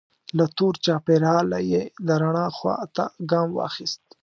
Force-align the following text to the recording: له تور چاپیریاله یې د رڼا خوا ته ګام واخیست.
له 0.37 0.45
تور 0.57 0.73
چاپیریاله 0.85 1.59
یې 1.71 1.81
د 2.07 2.09
رڼا 2.21 2.47
خوا 2.57 2.75
ته 2.95 3.03
ګام 3.31 3.49
واخیست. 3.57 4.03